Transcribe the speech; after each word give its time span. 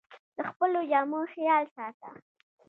د 0.35 0.37
خپلو 0.49 0.79
جامو 0.91 1.21
خیال 1.33 1.63
ساته 1.75 2.09